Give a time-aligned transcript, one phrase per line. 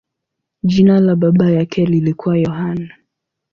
[0.63, 2.91] Jina la baba yake lilikuwa Yohane.